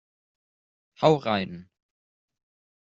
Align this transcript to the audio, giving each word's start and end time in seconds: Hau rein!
Hau 0.95 1.13
rein! 1.17 1.69